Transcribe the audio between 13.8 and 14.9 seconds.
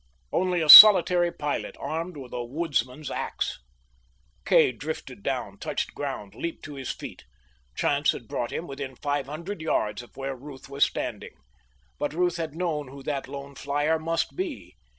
must be.